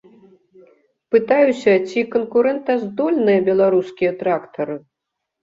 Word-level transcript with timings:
Пытаюся, 1.15 1.71
ці 1.91 1.99
канкурэнтаздольныя 2.15 3.45
беларускія 3.51 4.11
трактары. 4.25 4.81